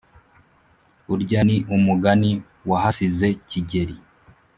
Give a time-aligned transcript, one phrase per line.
[1.13, 2.31] urya ni umugani
[2.69, 3.95] wahasize kigeli,